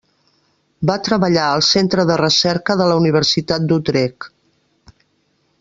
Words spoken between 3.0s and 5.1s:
universitat d'Utrecht.